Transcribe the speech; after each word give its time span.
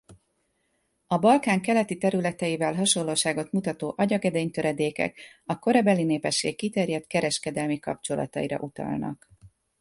A 1.07 1.17
Balkán 1.17 1.61
keleti 1.61 1.97
területeivel 1.97 2.73
hasonlóságot 2.73 3.51
mutató 3.51 3.93
agyagedény-töredékek 3.97 5.19
a 5.45 5.59
korabeli 5.59 6.03
népesség 6.03 6.55
kiterjedt 6.55 7.07
kereskedelmi 7.07 7.79
kapcsolataira 7.79 8.59
utalnak. 8.59 9.29